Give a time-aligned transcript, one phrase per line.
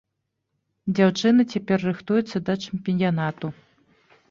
[0.99, 3.55] Дзяўчына цяпер рыхтуецца да чэмпіянату.